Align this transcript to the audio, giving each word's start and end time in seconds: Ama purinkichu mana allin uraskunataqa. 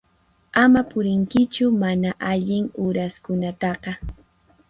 Ama 0.61 0.81
purinkichu 0.91 1.65
mana 1.81 2.09
allin 2.31 2.65
uraskunataqa. 2.85 3.91